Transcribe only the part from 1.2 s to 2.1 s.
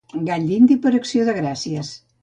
de gràcies.